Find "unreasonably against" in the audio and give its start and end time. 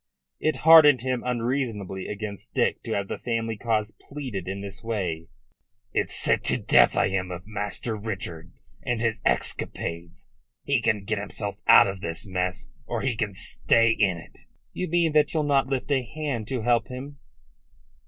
1.23-2.55